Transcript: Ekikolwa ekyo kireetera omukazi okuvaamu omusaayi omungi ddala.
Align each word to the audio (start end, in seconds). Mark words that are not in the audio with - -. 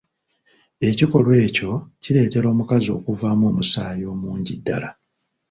Ekikolwa 0.89 1.35
ekyo 1.45 1.71
kireetera 2.03 2.47
omukazi 2.53 2.89
okuvaamu 2.97 3.43
omusaayi 3.51 4.03
omungi 4.13 4.53
ddala. 4.59 4.89